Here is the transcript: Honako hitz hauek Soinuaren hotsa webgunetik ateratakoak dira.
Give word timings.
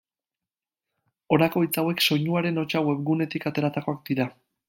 Honako 1.35 1.63
hitz 1.65 1.75
hauek 1.81 2.01
Soinuaren 2.07 2.59
hotsa 2.63 2.83
webgunetik 2.89 3.49
ateratakoak 3.51 4.05
dira. 4.11 4.27